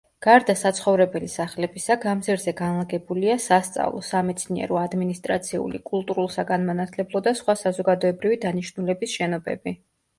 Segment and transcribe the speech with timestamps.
[0.25, 9.81] გარდა საცხოვრებელი სახლებისა, გამზირზე განლაგებულია სასწავლო, სამეცნიერო, ადმინისტრაციული, კულტურულ-საგანმანათლებლო და სხვა საზოგადოებრივი დანიშნულების შენობები.